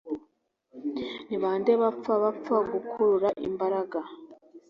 Ni 1.27 1.37
bande 1.43 1.71
bapfa 1.81 2.13
bapfa 2.23 2.55
gukurura 2.71 3.29
imbaraga? 3.47 3.99